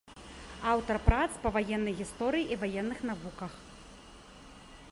[0.71, 3.61] Аўтар прац па ваеннай гісторыі і ваенных навуках.